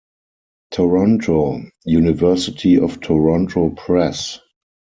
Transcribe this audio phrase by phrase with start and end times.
[0.71, 4.39] Toronto: University of Toronto Press.